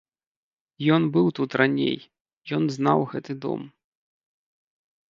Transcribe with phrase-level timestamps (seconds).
[0.95, 1.99] Ён быў тут раней,
[2.59, 3.61] ён знаў гэты дом.